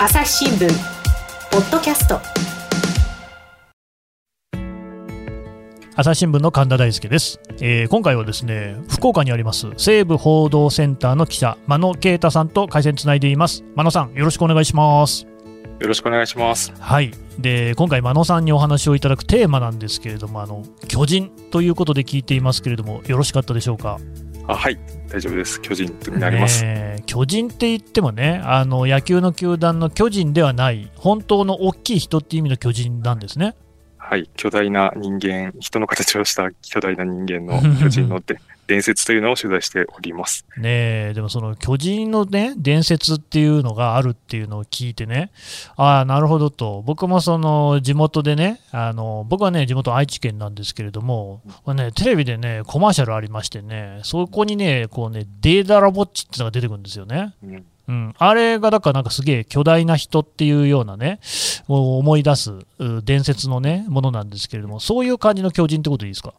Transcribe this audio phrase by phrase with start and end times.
[0.00, 0.68] 朝日新聞
[1.50, 2.20] ポッドキャスト。
[5.96, 13.64] 朝日新聞の神田大輔です、えー今回はですね福岡にあります西部報道センターの記者真野啓太さんと回線つないでいます。
[13.74, 15.26] 真野さんよろしくお願いします。
[15.80, 16.72] よろしくお願いします。
[16.78, 17.12] はい。
[17.40, 23.98] で今回真野さんにお話をいただくテーマなんですけれどもあの巨人ということで聞いていますけれどもよろしかったでしょうか？
[24.48, 24.78] あはい、
[25.08, 25.60] 大丈夫です。
[25.60, 26.64] 巨人になります。
[26.64, 33.54] ねえ巨人って言ってもねあの野球の球団の巨人ではない本当の大きい人っていう意味の巨人なんですね
[33.96, 40.44] はい、巨大な人間、人の形をした巨大な人間の巨人ので伝説というのを取材しております。
[40.58, 45.32] ねえでもその巨人のね伝説っていうのがあるっていうのを聞いてね
[45.76, 57.34] ああなるほどと僕もその地元でねあの僕はね地元愛知県なんですけれども、これね、テレビでねコマーシャルありましてねそこにねこうねデーダラボッチっていうのが出てくるんですよね。
[57.42, 61.20] うんうん、あれがだからなんかすげえ巨大な人っていうようなね
[61.68, 62.66] もう思い出すう
[63.02, 66.34] 伝説のねものなんですけれどもそういう感じの巨人ってことでいいですか？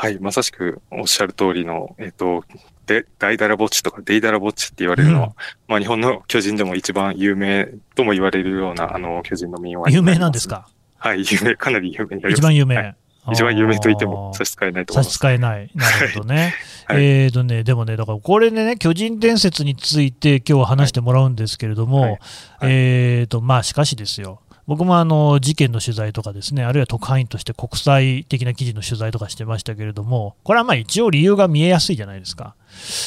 [0.00, 2.42] はい、まさしくおっしゃる通りの、えっ、と、
[2.86, 5.32] で、大ダラボッチとかデイダラボッチって言われるのは、うん
[5.68, 10.66] まあ日本の巨人でも一番有名とも言われるような、あの、巨人の民話に有名なんですか？
[10.96, 12.40] はい、有名、かなり有名になります。
[12.40, 12.96] 一番有名、はい
[13.30, 15.34] 一番有名と言っても差し支えないと思差しいます。
[15.34, 15.70] 支えない。
[15.74, 16.54] なるほどね。
[16.86, 22.18] はい えーとね、でもね、だからこれでね、巨人伝説について今日は話してもらうんですけれども、はいはい
[22.62, 24.40] えーと、まあしかしですよ。
[24.70, 32.54] 僕もあの事件の取材とかですね、あるいは特派員として国際的な記事の取材とかしてましたけれども、これはまあ一応理由が見えやすいじゃないですか。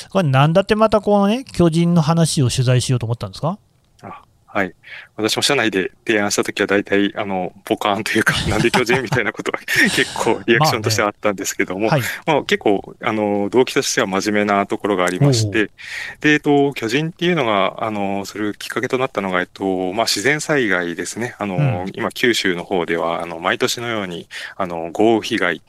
[0.10, 3.60] これなんだってまたこのね、巨人の話を取材しようと思ったんですか？
[4.54, 4.76] はい。
[5.16, 9.58] 私も社内で提案したときは大体、あの、ポカーンというか、 なんで巨人みたいなことは
[9.96, 12.02] 結構リアクションとしてはあったんですけども、はい。
[12.28, 15.72] まあ、結構、あの、動機としては真面目なところがありまして、
[16.22, 21.34] で、えっと、巨人っていうのが、あの、するきっかけとなったのが、えっと、まあ、自然災害ですね。
[21.40, 25.62] あの、うん今、九州の方では、あの、毎年のように、あの、豪雨被害、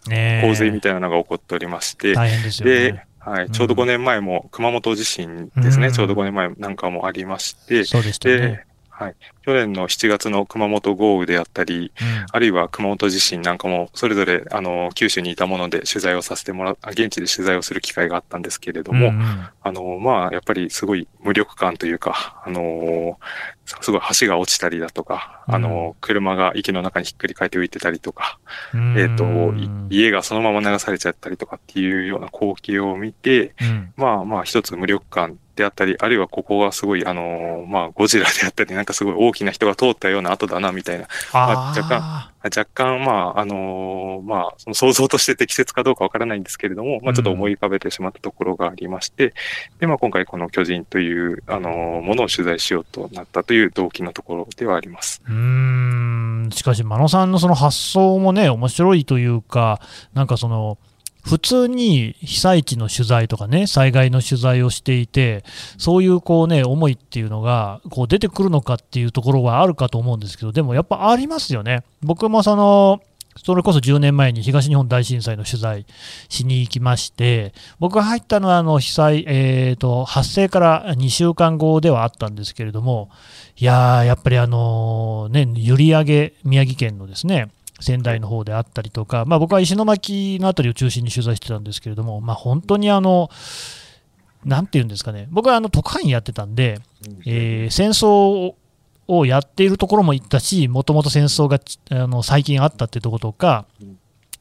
[0.42, 2.50] 洪水みたいなのが起こっておりまして、大変で
[2.92, 8.66] ね。、はい、うんちょうど5年前も熊本地震ですね、うんちょうど5年前なんかもありまして、そうでしたよねで。、
[8.96, 9.16] はい。
[9.42, 12.26] 去年の7月の熊本豪雨であったり、うん。
[12.30, 19.48] あるいは熊本地震なんかも、それぞれ、あの、九州にいたもので取材をさせてもらう、あ現地で取材をする機会があったんですけれども、うんうん。
[19.62, 23.18] あの、まあ、やっぱりすごい無力感というか、あの、
[23.66, 28.38] すごい橋が落ちたりだとか、あの、車が池の中にひっくり返って浮いてたりとか、
[28.96, 33.92] えっ、と、い家がそのまま流されちゃったりとかっていうような光景を見て、うん。
[33.96, 41.06] まあまあ一つ無力感であったり、あるいはここがすごい、あのーまあゴジラであったり、なんかすごい大きな人が通ったような跡だな、みたいな。
[41.32, 49.32] あー若若干、まあ、あのーまあ、その想像として適切かどうかわからないんですけれども、まあちょっと思い浮かべてしまったところがありまして、
[49.78, 55.22] で、まあ今回この巨人という、あのーものを取材しようとなったという動機のところではあります。
[55.26, 59.80] うーんしかし、真野さんのその発想もね、面白いというか、
[60.12, 60.78] なんかその、
[61.24, 65.42] 普通に被災地の取材とかね、災害の取材をしていて、
[65.78, 71.82] そういうこうね、思いっていうのが、こう出てくるのかっていうところはあるかと思うんですけど、でもやっぱありますよね。
[72.02, 73.00] 僕もその、
[73.42, 75.86] それこそ10年前に東日本大震災の取材
[76.28, 83.08] しに行きまして、僕が入ったのはあの被災、えーと、発生から2週間後ではあったんですけれども、
[83.56, 87.48] いやー、やっぱりあのね、閖上宮城県のですね、
[87.84, 93.30] 仙台の方であったりとか、まあ、僕は石巻のあたりを中心に取材してたんですけれども、まあ、本当にあの、
[94.44, 96.80] なんていうんですかね、僕はあの特派員やってたんで、
[97.26, 98.54] えー戦争
[99.06, 103.66] をやっているところも行ったし、もともと戦争がちあの最近あったってところとか、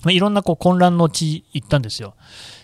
[0.04, 2.16] まあ、いろんなこう混乱の地行ったんですよ。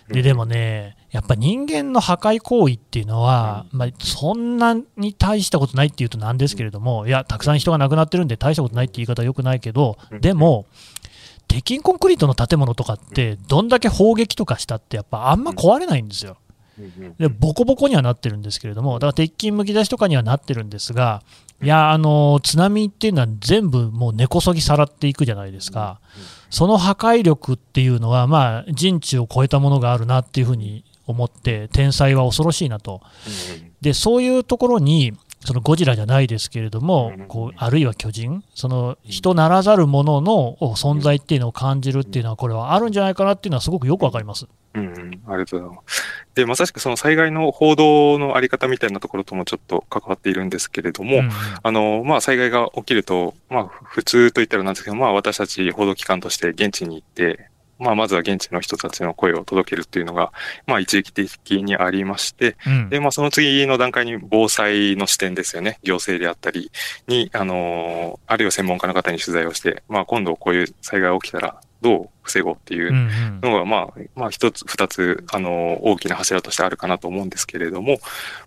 [0.09, 10.65] ででもね、やっぱ人間の破壊行為っていうのは、まあ、そんなに大したことないっていうとなんですけれども、いや、たくさん人が亡くなってるんで、大したことないって言い方はよくないけど、でも、
[11.47, 16.37] 鉄筋コンクリートの建物とかって、どんだけ砲撃とかしたって、やっぱあんま壊れないんですよ。
[17.17, 21.23] でボコボコにはなってるんですけれども、だから鉄筋むき出しとかにはなってるんですが、
[21.61, 25.99] いや、あの津波っていうのは全部もう根こそぎさらっていくじゃないですか、
[26.49, 33.01] その破壊力っていうのは、まあ、人知を超えたものがあるなっていうふうに思って、天才は恐ろしいなと、
[33.81, 35.13] でそういうところに、
[35.45, 44.47] そのゴジラじゃないですけれども、こうあるいは巨人、その人ならざるものの存在っていうのを感じるっていうのは、これはあるんじゃないかなっていうのは、すごくよくわかります。
[44.73, 45.21] うん、うん。
[45.27, 46.03] ありがとうございます。
[46.35, 51.29] で、まさしくその災害の報道のあり方みたいなところともちょっと関わっているんですけれども、うん
[51.63, 60.31] あの、まあ、災害が起きると、まあ、普通と言ったらなんですけど、まあ、私たち報道機関として現地に行って、まあ、まずは現地の人たちの声を届けるっていうのが、
[60.67, 65.79] まあ、一時的にありまして、うん、で、まあ、その次の段階に防災の視点ですよね。
[65.83, 66.71] 行政であったり
[67.07, 72.91] に、あの、あるいは専門家の方に取材をして、まあ、今度こういう災害が起きたら、どう防ごうっていう
[73.41, 77.99] のが、まあ、まあ、一つ、二つ、あの、大きな柱としてあるかなと思うんですけれども、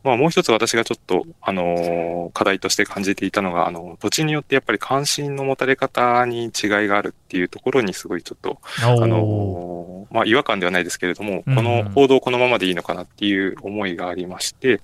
[0.04, 6.50] まあ、もう一つ私がちょっと、あの、課題として感じていたのが、あの、土地によってやっぱり関心の持たれ方に違い
[6.86, 14.80] があるっていうところにすごいちょっと、あの、まあ、違和感ではないですけれども、この報道このままでいいのかなっていう思いがありまして、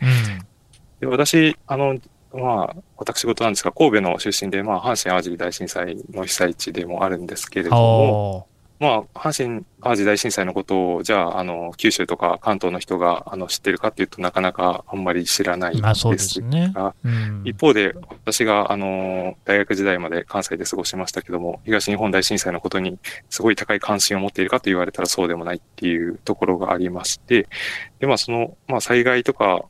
[1.01, 1.99] で私、あの、
[2.33, 8.47] まあ、私事なんですが、神戸の出身で、まあ、阪神・淡路大震災の被災地でもあるんですけれども、
[8.81, 16.73] まあ、阪神・淡路大震災のことを、じゃあ、あの、九州とか関東の人が、あの、知ってるかっていうとなかなかあんまり知らないんですが、ね。
[17.05, 17.95] うん、一方で、
[18.25, 22.99] 私が、あの、大学時代まで関西で過ごしましたけども、東日本大震災のことに
[23.31, 27.49] すごい高い関心を持っているかと言われたらそうでもないっていうところがありまして、
[27.99, 29.65] で、まあ、その、まあ、災害とか、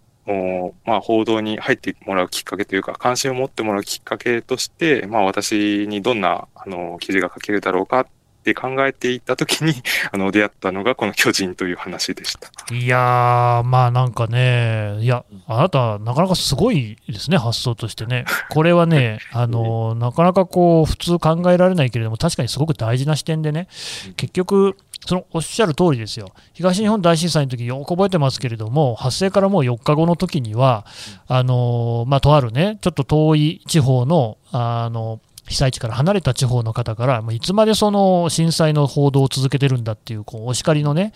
[0.84, 8.06] まあ、報道に入ってもらうきっかけというか、関心を持ってもらうきっかけとして、まあ、私にどんな、あの、記事が書けるだろうかっ
[8.48, 9.74] て考えていたときに、
[10.12, 12.50] あの、出会ったのがこの巨人という話でした。
[12.74, 18.24] いやー、まあなんかね、いや、あなた、なかなかすごいですね、発想としてね。
[18.50, 23.68] これはね、 あの、なかなかこう、普通考えられないけれども、確かにすごく大事な視点でね、
[24.16, 30.84] 結局、そのおっしゃる通りですよ、東日本大震災の時よく覚えてますけれども、発生からもう4日後の時には、
[31.26, 41.12] あのまあ、とあるね、ちょっと遠い地方のあの被災地から離れた地方の方から、いつまでその震災の報道を続けてるんだっていう、こうお叱りのね、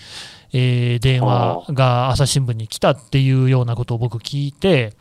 [0.52, 4.94] えー、電話が朝日新聞に来たっていうようなことを僕聞いて、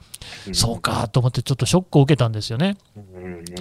[0.54, 2.78] そうかと思ってちょっとショックを受けたんですよね。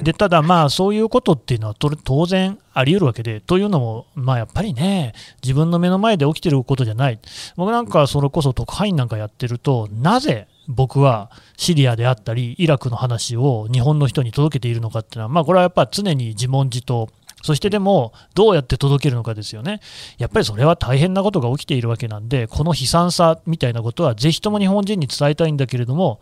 [0.03, 7.19] でただ、まあそういうことっていうのは当然あり得るわけで、というのも、まあ、やっぱりね、自分の目の前で起きてることじゃない、
[7.57, 17.09] 僕なんかそれこそ特派員なんかやってると、なぜ僕はシリアであったり、イラクの話を日本の人に届けているのかっていうのは、まあ、これはやっぱ常に自問自答。
[17.43, 19.81] そしてでも、どうやって届けるのかですよね。
[20.19, 26.21] やっぱりそれは大変なことが起きているわけなんで、この悲惨さみたいなことは、ぜひとも日本人に伝えたいんだけれども、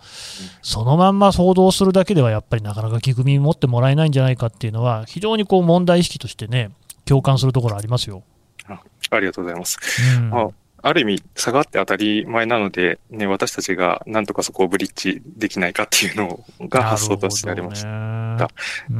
[0.63, 6.71] そのまんま報道するだけでは、やっぱりなかなか聞く耳持ってもらえないんじゃないかっていうのは、非常にこう問題意識としてね、
[7.05, 8.23] 共感するところありますよ。
[9.11, 9.79] ありがとうございます。
[10.17, 18.49] うんある意味、差があって当たり前なので、ね、私たちがなんとかそこをブリッジできないかっていうのが発想としてありました。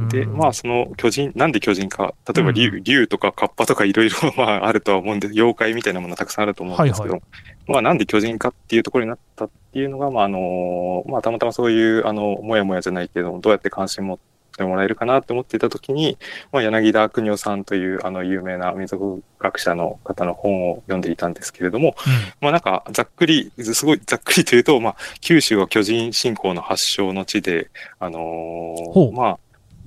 [0.09, 14.19] で、まあ、その巨人、なんで巨人か、例えば竜,、うん、竜とかカッパとかいろいろまああるとは思うんで、妖怪みたいなものたくさんあると思うんですけど、はいはい、まあ、なんで巨人かっていうところになったっていうのが、まあ、あの、まあ、たまたまそういう、あの、もやもやじゃないけど、どうやって関心持っ
[14.59, 16.17] ててもらえるかなと思っていたときに、
[16.51, 27.69] まあ、柳田邦夫さんというあの有名な民族学者の方の本を読んでいたんですけれども、うん、まあなんかざっくり、すごいざっくりというと、まあ九州は巨人信仰の発祥の地で、
[27.99, 29.39] あのー、まあ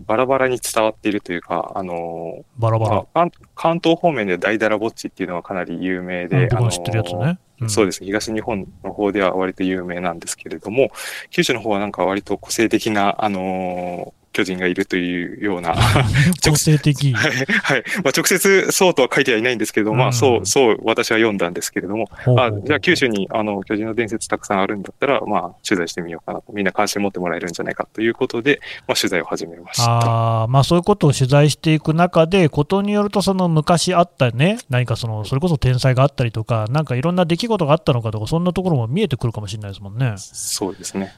[0.06, 7.38] バラバラに伝わっているというか、あのー、バラバラ、まあ、関東方面で大だらぼっちっていうのはかなり有名で、あのー、知ってるやつね。
[7.60, 8.06] うん、そうですね。
[8.06, 10.90] 東日本の方では割と有名なんですけれども、
[11.30, 15.74] 九州の方はなんか割と個性的な、あの巨人がいるというような
[16.44, 17.12] 直性的。
[17.14, 17.84] はい。
[18.02, 22.08] まあ、直接そうとは書いてはいないんですけれども、うん、まあ、そう、そう、私は読んだんですけれども、
[22.38, 26.52] あじゃあ九州にあの巨人の伝説たくさんあるんだったら、まあ、取材してみようかなと。
[26.52, 30.42] みんな関心持ってもらえるんじゃないかということで、まあ、取材を始めました。
[30.42, 40.14] あまあ、そういうことを取材していく中で、ことによると、その昔あったね、何かその、それこそ天才があったりとか、なんかいろんな出来事があったのかとか、そんなところも見えてくるかもしれないですもんね。
[40.16, 41.12] そうですね。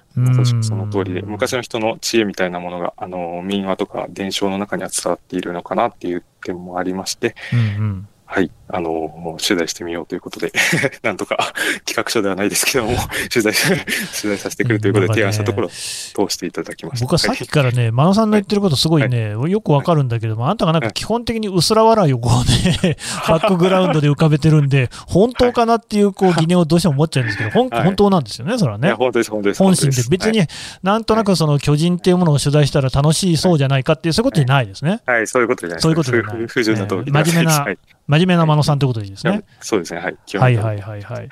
[0.62, 8.08] その通りで、昔の人の知恵みたいなものが、あの、民話とか伝承の中には伝わっているのかなっていう点もありまして、うんうん。
[8.24, 10.52] はい、あの、取材してみようということで
[11.02, 11.36] なんとか
[11.84, 12.96] 企画書ではないですけども
[13.32, 17.04] 取材、取材させてくるということで提案したところ、通していただきました。
[17.04, 22.96] 僕はさっきからね、真野さんの言ってることすごいね、はい、よくわかるんだけども、あんたがなんか基本的に薄ら笑いをこうね、
[23.28, 28.92] バックグラウンドで浮かべてるんで、本当かなっていうこう疑念をどうしても持っちゃうんですけど、本本当なんですよね、それはね。
[28.92, 29.62] 本当です、本当です。
[29.62, 30.46] 本心で、別に
[30.82, 35.00] なんとなくその巨人っていうものを取材したら楽しいそうじゃないかっていう、そういうことじゃないですね。
[35.06, 35.80] はい、そういうことじゃない。
[35.80, 36.46] そういうことじゃない。
[36.46, 37.02] 不純な真
[37.34, 37.66] 面目な、
[38.06, 39.42] 真面目な真野さんということでいいですね。
[39.60, 40.16] そうですね、はい。
[40.38, 41.02] はいはいはい。
[41.02, 41.28] はい。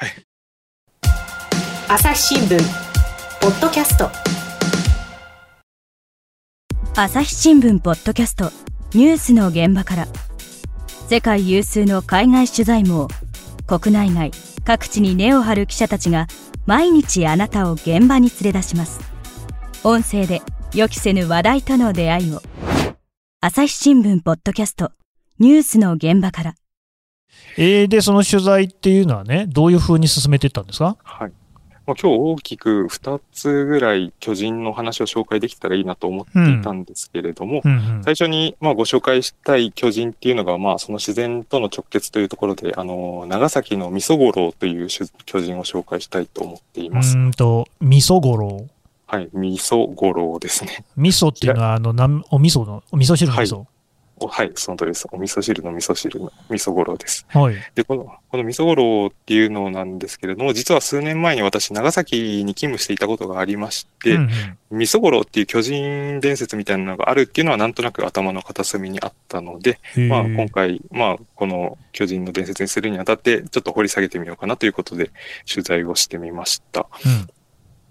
[1.89, 2.59] 朝日新聞
[3.41, 4.11] ポッドキャスト。
[6.97, 8.51] 朝日新聞ポッドキャスト。
[8.93, 10.09] ニュースの現場から。
[11.09, 13.07] 世界有数の海外取材網
[13.67, 14.33] 国内外
[14.65, 16.27] 各地に根を張る記者たちが
[16.67, 19.01] 毎日あなたを現場に連れ出します。
[19.85, 20.43] 音声で
[20.75, 22.43] 予期せぬ話題との出会いを。
[23.41, 24.91] 朝日新聞ポッドキャスト。
[25.39, 26.55] ニュースの現場から
[27.57, 30.97] えー、で、その取材っていうのはね、どういうふうに進めていったんですか？
[31.03, 31.33] はい。
[31.85, 47.17] まあ、今日大きく2つぐらい巨人の話を紹介できたらいいなと思っていたんですけれども、うんうん最初にまあご紹介したい巨人っていうのが、まあその自然との直結というところで、あの、長崎の味噌五郎という種巨人を紹介したいと思っていうます。
[47.17, 48.69] ーんと、味噌五郎。
[49.09, 49.29] はい。
[49.33, 50.85] 味噌五郎ですね。
[50.97, 53.57] 味噌っていうのは、あの、なんお味噌の、お味噌汁の味噌。
[53.59, 53.67] お
[54.29, 55.07] はい、その通りです。
[55.11, 57.27] お味噌汁の味噌汁の味噌五郎です。
[57.29, 57.57] はい。
[57.75, 64.31] で、この、この味噌五郎っていうのなんですけれども、実は数年前に私、長崎に勤務していたことがありまして、うん
[64.73, 75.11] 味噌五郎っていう巨人伝説みたいなのがあるっていうのはなんとなく頭の片隅にあったので、うん、まあ今回、まあこの巨人の伝説にするにあたってちょっと掘り下げてみようかなということで
[75.47, 76.87] 取材をしてみました。
[77.05, 77.29] うん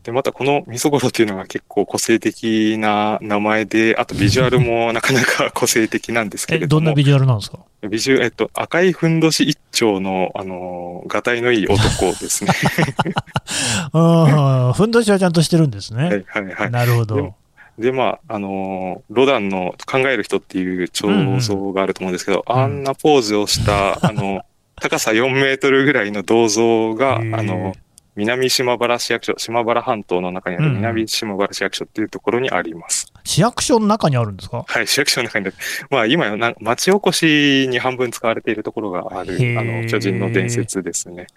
[0.03, 7.60] で、またこの味噌五郎っていうのが結構個性的な名前で、あとビジュアルもなかなか個性的なんですけえ、れども、どんなビジュアルなんですか？
[7.88, 12.51] ビジュえっと、赤いふんどし一丁の、あの、がたいのいい男ですね。
[13.91, 16.17] ふんどしはちゃんとしてるんですはね。
[16.17, 16.72] いはいはい。
[16.72, 17.36] なるほど
[17.79, 21.08] でまあ、あのーロダンの考える人っていう彫
[21.39, 24.41] 像があると思うんですけど、うんうんあんなポーズをした、あの、
[24.79, 27.74] 高さ4メートルぐらいの銅像が、 あの、
[28.15, 33.12] 南島原市役所、島原半島の中にあるうんうん南島原市役所っていうところにあります。
[33.24, 34.63] 市役所の中にあるんですか？
[34.68, 35.56] はい、市役所の中にある。
[35.89, 41.27] まあ、今な、町おこしに半分使われているところがある、あの、巨人の伝説ですね。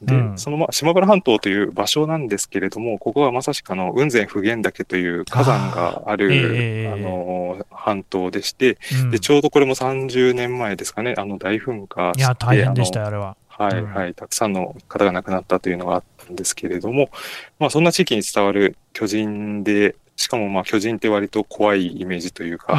[0.00, 12.20] で、うんその、まあ、島原半島という場所なんですけれども、ここはまさしくあの、雲仙普賢岳という火山がある、あーえーあの、半島でして、うんで、ちょうどこれも30年前ですかね、あの、大噴火して。
[12.20, 13.36] いや、大変でしたあれは。
[13.58, 14.14] のはい、うんはい。
[14.14, 17.10] たくさんの方が亡くなったというのがあったんですけれども、
[17.58, 22.76] まあ、そんな地域に伝わる巨人で、しかもまあ、巨人って割と怖いイメージというか、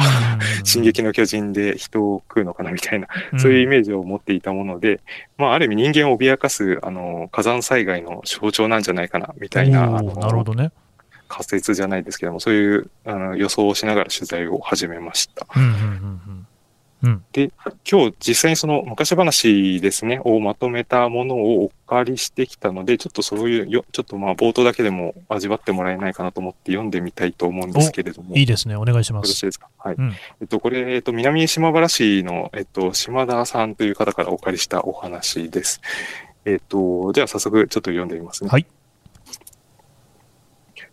[0.62, 3.08] 進撃の巨人で人を食うのかなみたいな、
[3.38, 5.00] そういうイメージを持っていたもので、
[5.38, 10.70] まあ、ある意味人間を脅かす、あの、火山災害の象徴なんじゃないかな、みたいな、なるほの、どね。
[11.28, 15.46] 仮説じゃないですけども、そういうあの予想をしながら取材を始めました。
[15.56, 15.76] うんうんうんう
[16.32, 16.46] ん
[17.02, 17.24] うん。
[17.32, 17.50] で、
[17.90, 28.36] 今日実際にその昔話ですね、をまとめたものをお借りしてきたので、ちょっとそういうよ、ちょっとまあ冒頭だけでも味わってもらえないかなと思って読んでみたいと思うんですけれども。
[28.36, 28.76] いいですね。
[28.76, 29.28] お願いします。
[29.28, 29.68] よろしいですか？
[29.78, 29.94] はい。
[29.96, 35.80] うんえっと、これ、えっと、南島原市の、えっと、島田さんという方からお借りしたお話です。
[36.44, 38.50] えっと、じゃあ早速ちょっと読んでみますね。
[38.50, 38.66] はい。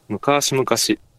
[0.08, 0.66] 昔々、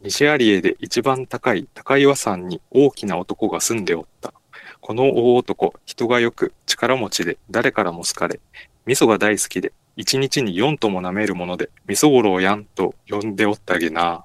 [0.02, 4.32] 西有江で一番高い高岩山に大きな男が住んでおった。
[4.80, 8.40] この大男、人がよく力持ちで誰からも好かれ、
[8.86, 14.24] 味噌が大好きで、一日に四とも舐めるもので、味噌五郎やんと呼んでおったげな。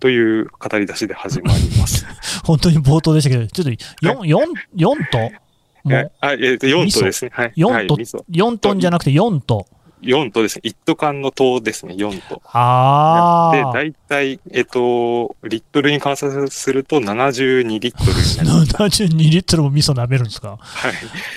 [0.00, 2.04] という語り出しで始まります。
[2.44, 3.70] 本当に冒頭でしたけど、ちょっと
[4.04, 5.18] 4、四四と
[5.84, 7.30] もうえあ、えっ、と、4とですね。
[7.32, 7.52] はい。
[7.56, 9.66] 4と、は4トンじゃなくて4と。
[10.02, 10.62] 4とですね。
[10.64, 11.94] 一斗缶の糖ですね。
[11.94, 12.34] 4と。
[12.36, 13.72] で、ああ。
[13.72, 19.02] 大体、えっ、と、リットルに換算すると72リットルになります。
[19.04, 20.58] 72リットルも味噌舐めるんですか？
[20.60, 20.92] はい。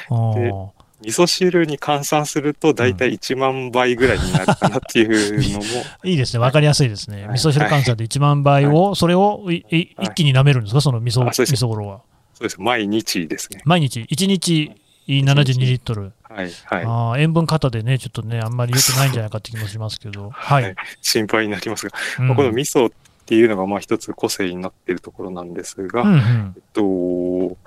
[0.09, 0.67] あー
[1.01, 5.63] 味噌汁に換算すると大体1万倍ぐらいになるかなっていうのも、
[6.03, 6.39] いいですね。
[6.39, 7.17] わかりやすいですね。
[7.27, 10.81] はい味噌汁換算で1万倍を、それをいい一気に舐めるんですか？
[10.81, 11.99] その味噌、味噌ごろは。
[12.33, 12.59] そうです。
[12.59, 13.61] 毎日ですね。
[13.65, 14.71] 毎日、1日
[15.07, 16.13] 72リットル。
[16.23, 16.51] はい。
[16.65, 16.83] はい。
[16.83, 20.29] あー塩分過多でね、ちょっとね、あんまり良くないんじゃないかって気もしますけど。
[20.33, 20.63] はい。
[20.63, 22.91] はい心配になりますが、うんまあこの味噌っ
[23.25, 27.57] ていうのがまあ一つ個性になっているところなんですが、うんうんえっと、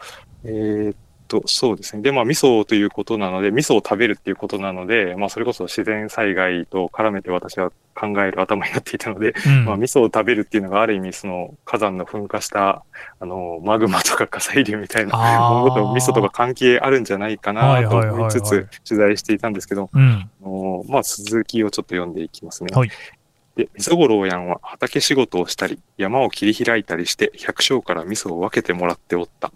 [0.44, 0.96] えーっ
[1.28, 2.02] と、そうですね。
[2.02, 12.82] で、まあ、味噌ということなので、味噌を食べるっていうことなので、まあ、それこそ自然災害と絡めて私は考える頭になっていたので、うんまあ、味噌を食べるっていうのがある意味、その火山の噴火した、
[13.20, 15.16] あの、マグマとか 火砕流みたいな
[15.50, 20.30] ものと味噌とか関係あるんじゃないかなと思いつつ取材していたんですけど、うん。
[20.42, 22.74] あのまあ、続きをちょっと読んでいきますね。
[22.74, 22.90] はい
[23.58, 29.50] で、味噌五郎やんは畑仕事をしたり、山を切り開いたりして、百姓から味噌を分けてもらっておった。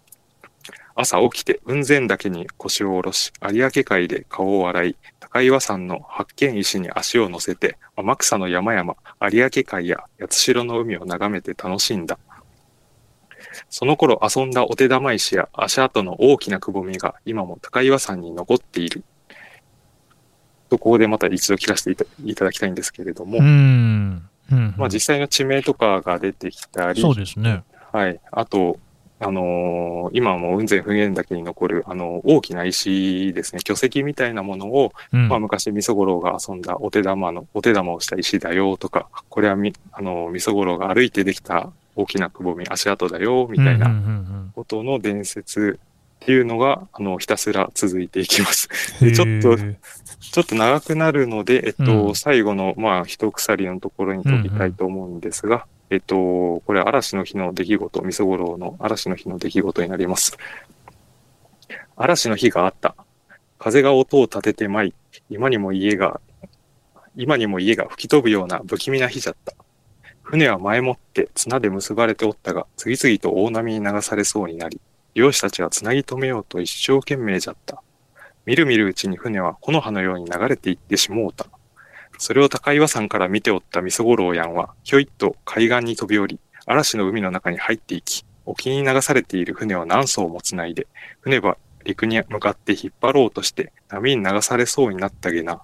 [0.94, 8.96] 朝起きて雲仙岳に腰を下ろし、有明海で顔を洗い、高岩山の八犬石に足を乗せて、天草の山々、
[9.30, 12.18] 有明海や八代の海を眺めて楽しんだ。
[13.68, 19.04] その頃遊んだお手玉石や足跡の大きなくぼみが今も高岩山に残っている。
[20.72, 24.28] と、ここでまた一度聞かせていたいただきたいんですけれども、うん。
[24.50, 24.74] うん。
[24.76, 27.62] まあ実際の地名とかが出てきたり、そうですね。
[27.92, 28.20] はい。
[28.30, 28.78] あと、
[29.22, 35.28] あのー今も雲仙普賢岳に残る、あの大きな石ですね、巨石みたいなものを、うん。
[35.28, 43.90] まあ昔味噌五郎が遊んだお手玉の、お手玉をした石だよとか、これはみ、あの味噌五郎が歩いてできた大きなくぼみ、足跡だよ、みたいな
[44.54, 45.78] ことの伝説
[46.22, 48.68] っていうのが、あの、ひたすら続いていきます。
[49.04, 52.14] でちょっと、ちょっと長くなるので、えっと、うん。
[52.14, 60.38] 最後の、まあ、一鎖のところに解きたいと思うんですが、えっと、これ、嵐の日の出来事、みそごろの嵐の日の出来事になります。
[61.96, 62.96] 嵐の日があった。
[63.58, 64.94] 風が音を立てて舞い、
[65.28, 66.22] 今にも家が、
[67.14, 69.54] 今にも家が吹き飛ぶような不気味な日じゃった。
[70.22, 74.80] 船は前もって綱で結ばれておったが、次々と大波に流されそうになり、
[75.12, 77.82] 漁師たちはつなぎ止めようと一生懸命じゃった。
[78.46, 81.44] みるみるうちに船は木の葉のように流れていってしもうた。
[82.18, 90.86] それを高岩山から見ておったみそごろうやんは、ひょいっと海岸に飛び降り、嵐の海の中に入っていき、沖に流されている船を何艘もつないで、
[91.20, 95.62] 船は陸に向かって引っ張ろうとして、波に流されそうになったげな。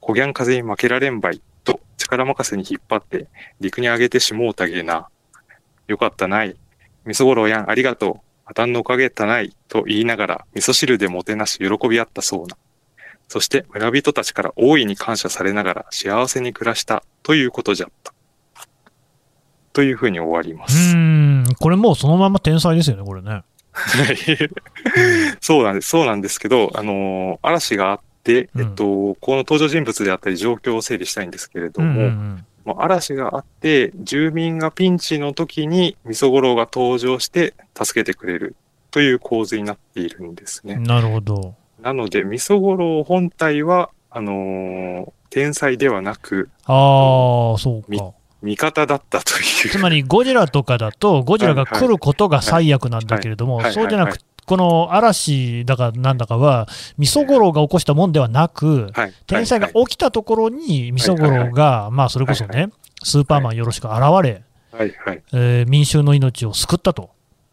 [0.00, 3.28] こぎゃん風に負けられんばい、と力任せに引っ張って、
[3.60, 5.08] 陸に上げてしもうたげな。
[5.86, 6.56] よかったない。
[7.04, 8.30] みそごろうやんありがとう。
[8.44, 9.54] 破綻のおかげたない。
[9.68, 12.56] と言いながら、味噌汁でもてなし喜び合ったそうな。
[13.30, 18.12] そして村人たちから大いに感謝されながら幸せに暮らしたということじゃった。
[19.72, 20.96] というふうに終わりまうす。
[20.96, 23.30] ーん、これもうそのまま天才ですよね、これね。
[23.30, 23.44] は
[24.12, 24.16] い
[25.40, 25.90] そうなんです。
[25.90, 38.54] そうなんですけど、あのー嵐があって、うんえっと、この登場人物であったり状況を整理したいんですけれども、うんうんうんもう嵐があって、住民がピンチの時にみそごろうが登場して助けてくれる
[38.90, 40.76] という構図になっているんですね。
[40.76, 41.54] なるほど。
[41.82, 48.10] なので、みそごろう本体は、あのー天才ではなく、ああ、そうみか。
[48.42, 49.70] 味方だったという。
[49.70, 56.66] つまりゴジラとかだと、ゴジラが来ることが最悪なんだけれども、そうじゃなく、はいこの嵐だかなんだかは、
[56.98, 59.12] みそごろうが起こしたもんではなく、はい。
[59.28, 62.70] 天才がはい起きたところに、みそごろうが、まあそれこそはいね、
[63.04, 64.02] スーパーマンよろしく現れ、
[64.72, 65.22] はい、はい。
[65.32, 67.10] えー民衆の命を救ったと、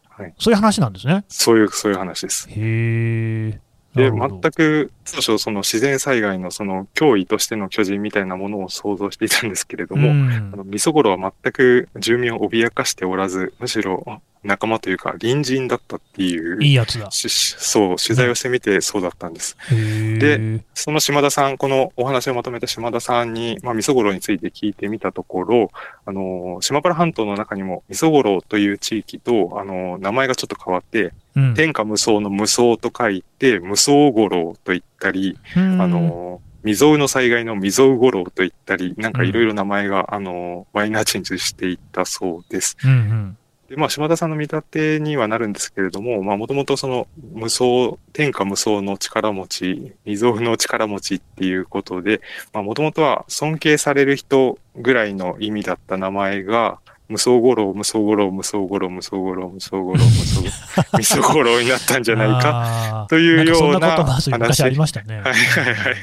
[0.10, 1.24] はいそういう話なんですね。
[1.28, 2.50] そういう、そういう話です。
[2.50, 3.60] へえ。
[3.98, 17.08] で、全く、当初その自然災害のその脅威としての巨人みたいなものを想像していたんですけれども、うんあの、みそごろは全く住民を脅かしておらず、むしろ仲間というか隣人だったっていう、いいやつだ。
[17.12, 19.58] そう、取材をしてみてそうだったんです。
[19.72, 20.18] へえ。
[20.18, 25.72] でその島田さん、このお話をまとめた島田さんに、まあ、みそごろについて聞いてみたところ、
[26.06, 35.82] あの、島原半島の中にもみそごろという地域と、あの、名前がちょっと変わって、うん天下無双の無双と書いて、無双五郎と言ったり、うん。
[35.82, 42.78] あの、未曾有の災害の未曾有五郎と言ったり、なんかいろいろ名前が、あの、マイナーチェンジしていったそうです。
[42.84, 43.38] うんうん。
[43.70, 52.22] で、まあ、島田さんの見立てにはなるんですけれども、まあ、もともとその無双、天下無双の力持ち、未曾有の力持ちっていうことで、
[52.54, 56.80] まあ、もともとは尊敬される人ぐらいの意味だった名前が、
[57.10, 62.42] 無双五郎、無双五郎、無双五郎、無双五郎、無双五郎、無双五郎、味噌五郎になったんじゃないか？
[62.42, 65.22] かというようなそんな昔話ありましたね。
[65.22, 65.96] はいはいはい。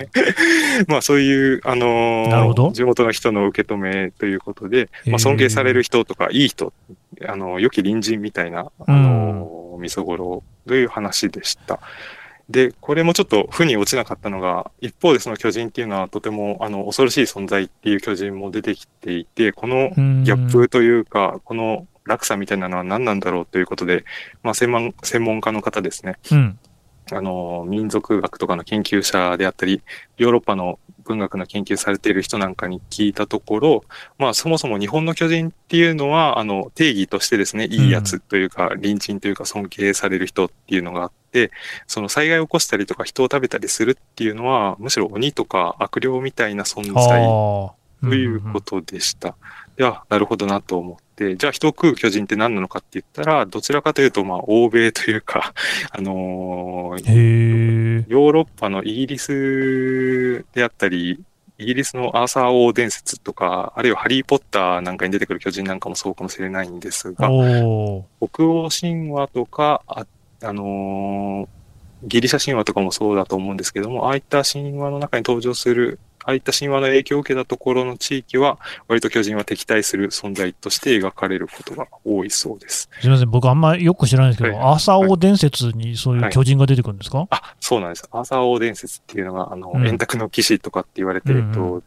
[0.88, 6.72] まあそういう、あのー地元の人の受け止めということで、まあ、尊敬される人とか、いい人、
[7.26, 11.80] あの、良き隣人みたいな、あのー、みそごろという話でした。
[12.48, 24.04] で、これもちょっと負に落ちなかったのが、一方でその巨人っていうのはとても、あの、恐ろしい存在っていう巨人も出てきていて、このうんギャップというか、この落差みたいなのは何なんだろうということで、
[24.42, 26.58] まあ、専門、専門家の方ですね、うん。
[27.12, 29.82] あの、民族学とかの研究者であったり、
[30.16, 33.84] ヨーロッパの文学の研究されている人なんかに聞いたところ、
[34.18, 41.50] まあそもそも日本の巨人っていうのは、あの、定義としてですね、いいやつというか、隣人というか尊敬される人っていうのがあって、
[41.86, 47.74] その災害を起こしたりとか人を食べたりするっていうのは、むしろ鬼とか悪霊みたいな存在。
[48.04, 49.34] ということでした。
[49.76, 55.54] では、なるほどなと思って、じゃあ人を食う巨人って何なのかって言ったら、どちらかというと、まあ、欧米というか、
[55.90, 58.04] あのー。
[58.08, 61.20] ヨーロッパのイギリスであったり、
[61.58, 67.28] イギリスのアーサー王伝説とか、あるいはハリー・ポッターなんかに出てくる巨人なんかもそうかもしれないんですが。
[67.28, 70.06] 北欧神話とか、あ、
[70.42, 71.64] あのー
[72.06, 78.58] ギリシャ神話とかもそうだと思うんですけども、ああいった神話の中に登場する、ああいった神話の影響を受けたところの地域は、
[78.88, 82.88] 割と巨人は敵対する存在として描かれることが多いそうです。
[83.00, 84.66] すみません、僕あんまよく知らないんですけど、はい。
[84.72, 88.08] アーサー王伝説にそういう巨人が出てくるんですか、あ、そうなんです。
[88.10, 89.86] アーサー王伝説っていうのが、あの、うん。
[89.86, 91.82] 円卓の騎士とかって言われて、えっと、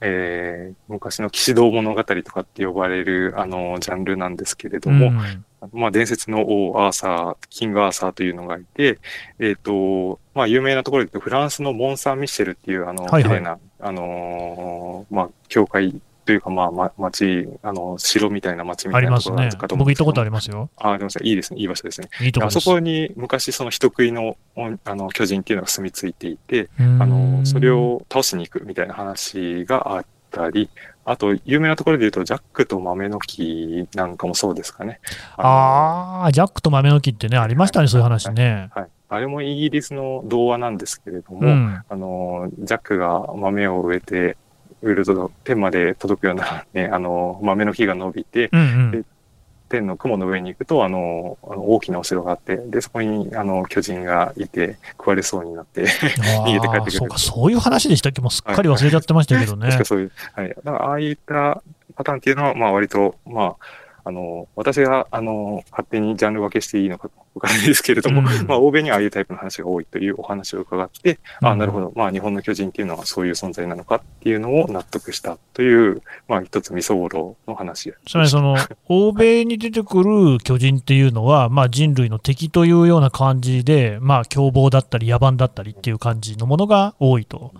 [0.00, 8.98] えー昔の騎士道物語とかって呼ばれる、あの、ジャンルなんですけれども、うんまあ、伝説の王アーサー、キングアーサーというのがいて、
[9.38, 19.40] えっ、と、まあ、有名なところで言うと、フランスのモン・サン・ミッシェルっていう、あの、はいはい綺麗な、あのーまあ、教会というか、まあ、ま、町、あの、城みたいな町みたあいなところかと。
[19.40, 20.68] 思うんですけど僕行ったことありますよ。
[20.76, 21.60] あ、でもいいですね。
[21.60, 22.10] いい場所ですね。
[22.20, 22.58] いいとこです。
[22.58, 30.68] あそこに昔その人食いのおあの巨人っていうのが住み着いていて、ああの、それ、を倒しに行くみたいな話があったり、
[31.10, 35.00] あと、有名なところで言うと、ジャックと豆の木なんかもそうですかね。
[35.38, 38.68] ああ、ジャックと豆の木ってね、ありましたね、そういう話ね。
[38.74, 38.86] はい。
[39.08, 41.82] あれもイギリスの童話なんですけれども、うん。
[41.88, 44.36] あの、ジャックが豆を植えて、
[44.82, 48.62] 植えると天まで届くような、ね、あの、豆の木が伸びて、うんう
[48.98, 49.06] ん。
[49.68, 58.20] 天の雲の上に行くと、あの、大きなお城があって、で、そこに、あの、巨人がいて、食われそうになって、逃げて帰ってくるそうか、そういう話でしたっけ？
[58.20, 59.66] もうすっかり忘れちゃってましたけどね。
[59.66, 60.48] 確かそういう、はい。
[60.48, 61.62] だから、ああいった
[61.94, 63.56] パターンっていうのは、まあ、割と、まあ、
[64.08, 71.92] あの、私が、あの、勝手にジャンル分けしていいのかわからないですけれども、うんまあ、欧米にはああいうタイプの話が多いというお話を伺って、ああ、うんなるほど。
[71.94, 77.92] まあ、日本の巨人っていうのはそういう存在なのかっていうのを納得したという、まあ、一つ味噌五郎の話。
[78.06, 78.56] つまりその、
[78.88, 87.52] 欧米に出てくる巨人っていうのは、まあ、人類の敵というような感じで、まあ、凶暴だったり野蛮だったりっていう感じのものが多いと。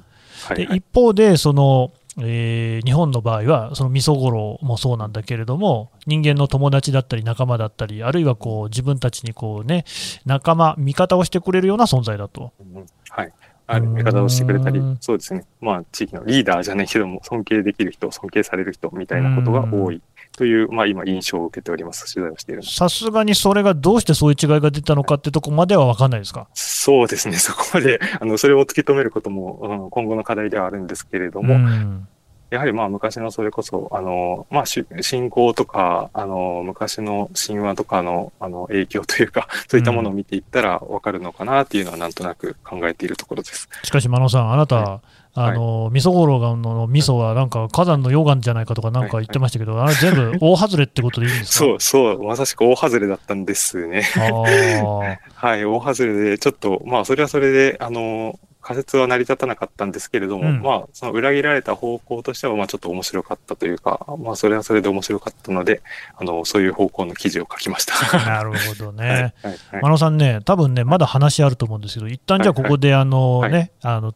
[0.48, 0.78] ではい、はい。
[0.78, 9.84] 一方でその、えー日本の場合は、その味噌五郎もそうなんだけれども、人間の友達だったり仲間だったり、あるいはこう自分たちにこう、ね、
[10.24, 12.52] 仲間、味方をしてくれるような存在だと。
[12.60, 13.32] うんはい。
[13.70, 15.44] ある味方をしてくれたりうん、そうですね。
[15.60, 20.00] まあ、地域のリーダーじゃないけども、尊敬できる人、尊敬される人みたいなことが多い
[20.38, 22.14] という、まあ、今、印象を受けております。
[22.14, 26.46] 取材をしているさすがにそれがどうしてそういう違いが出たのかってとこまでは分かんないですか？
[26.54, 27.34] そうですね。
[27.42, 32.06] そこまで、あの、それを突き止めることも、うん今後の課題ではあるんですけれども、うん
[32.50, 43.68] やはりまあ昔のそれこそ、あの、まあし信仰とか、あの、昔の神話とかの、あの、影響というか、 そういったものを見ていったらわかるのかなっていうのはなんとなく考えているところです。
[43.82, 45.00] しかし、真野さん、あなた、は
[45.46, 51.64] あの味噌五郎の味噌はなんか火山の溶岩じゃないかとかなんか言ってましたけど、あれ全部 大外れってことでいいんですか？
[51.64, 54.02] そう、そう、まさしく大外れだったんですね。
[55.34, 65.80] はい、大外れで、ちょっと、まあ、それはそれで、あの、仮説は成り立たなかったんですけれども、うんまあ、その裏切られた方向としては、まあ、ちょっと面白かったというか、まあ、それはそれで面白かったので、
[66.16, 67.94] あの、そういう方向の記事を書きました。
[68.26, 69.08] なるほどね。
[69.42, 69.90] はい、はい、真はい。
[69.92, 74.14] 野さんね、多分ね、まだ話あると思うんですけど、一旦じゃあここで、あのはいね、あの、はい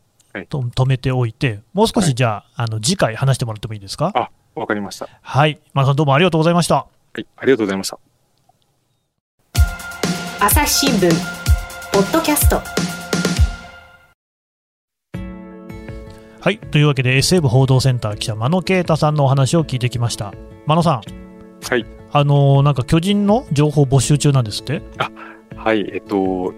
[0.49, 4.13] と止めておいて、もう少はいしじゃあ、あの、次回話してもらってもいいですか？
[4.15, 5.09] あ、わかりました。
[5.21, 5.61] はい。
[5.75, 6.75] 真野さんどうもありがとうございました。
[6.77, 7.99] はい、ありがとうございました。
[10.41, 11.09] 朝日新聞
[11.93, 12.61] ポッドキャスト
[16.41, 16.59] はい。
[16.59, 20.33] というわけで、SF 報道センター記者、真野啓太さんのお話を聞いてきました。
[20.67, 21.03] 真野さん、
[21.71, 21.87] はい。
[22.15, 24.83] あのーなんか巨人の情報募集中なんですって？
[25.57, 26.55] はい、えっと、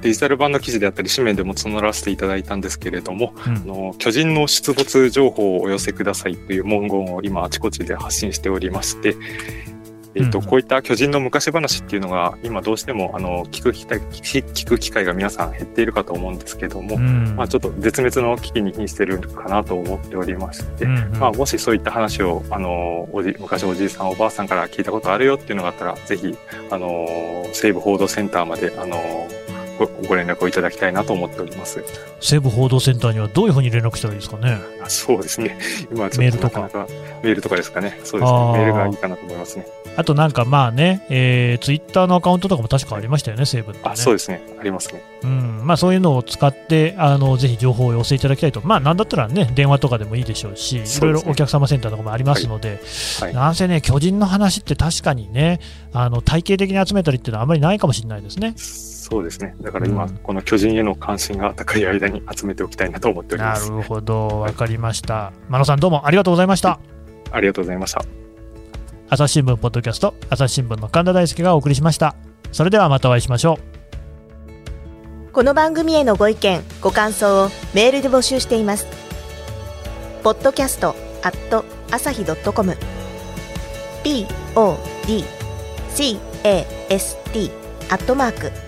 [0.00, 3.56] デジタル版の記事であったり、紙面でも募らせていただいたんですけれども、うん。
[3.56, 9.16] あの巨人の出没情報をお寄せくださいという文言を今あちこちで発信しておりまして、
[10.14, 10.44] えっとうん。
[10.44, 17.36] こういった巨人の昔話っていうのが今どうしてもあの聞く機会聞聞く機会が皆さん減っているかと思うんですけども、うん。
[17.36, 21.18] まあ、ちょっと絶滅の危機に瀕してるかなと思っておりまして、うんうん。
[21.18, 26.36] まあ、もしそういった話をあのおじ昔おじいさんおばあさんから聞いたことあるよっていうのがあったらぜひ
[26.70, 27.06] あの
[27.52, 28.96] 西部報道センターまであの
[29.78, 31.84] ごご連絡をいただきたいなと思っております。
[32.20, 34.58] 西部報道センターにはどういうふうに連絡したらいいですかね？
[34.82, 35.58] あそうですね。
[35.90, 36.86] 今はちょっメールとなかなか
[37.22, 37.98] メールとかですかね。
[38.04, 38.58] そうですあーね。
[38.58, 39.66] メールがいいかなと思いますね。
[39.96, 43.90] あとなんかまあね、えー、ツイッターのアカウントとかも確かありましたよね、西部って、ね。
[43.90, 44.40] あ、そうですね。
[44.60, 45.02] ありますね。
[45.24, 52.80] うんまあ、そういうのを使ってあの、ぜひ情報を寄せいただきたいと、まあ、なんだったらね、電話とかでもいいでしょうし、いろいろお客様センターとかもありますので、
[53.20, 55.58] はいなんせね、巨人の話って確かにね、
[55.92, 58.54] あの体系的に集めたりっていうのはあまりないかもしれないですね。
[59.08, 59.54] そうですね。
[59.60, 63.70] だから今、うんこの巨人への関心が高い間に集めておきたいなと思っております。
[63.70, 65.32] なるほど、わかりました。
[65.48, 66.78] 真野さん、どうもありがとうございました。
[67.30, 68.02] ありがとうございました。
[69.08, 72.14] 朝日新聞ポッドキャスト、朝日新聞の神田大輔がお送りしました。
[72.52, 73.78] それではまたお会いしましょう。
[75.38, 78.88] この番組へのご意見ご感想をメールで募集しています
[80.24, 82.76] ポッドキャストアット朝日ドットコム
[84.02, 86.18] podcast
[87.90, 88.67] アットマーク